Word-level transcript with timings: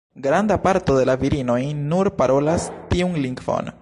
Granda 0.23 0.55
parto 0.67 0.95
de 0.99 1.03
la 1.09 1.15
virinoj 1.25 1.59
nur 1.83 2.11
parolas 2.23 2.67
tiun 2.95 3.19
lingvon. 3.27 3.69